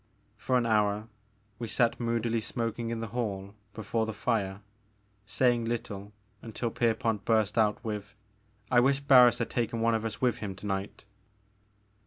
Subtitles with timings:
[0.35, 1.09] For an hour
[1.59, 4.61] we sat moodily smoking in the hall before the fire,
[5.27, 8.15] saying little until Pierpont burst out with:
[8.71, 11.05] '*I wish Barns had taken one of us with him to night